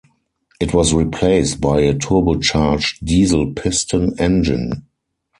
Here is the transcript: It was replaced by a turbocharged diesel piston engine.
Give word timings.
It 0.59 0.73
was 0.73 0.95
replaced 0.95 1.61
by 1.61 1.81
a 1.81 1.93
turbocharged 1.93 3.05
diesel 3.05 3.53
piston 3.53 4.15
engine. 4.19 4.87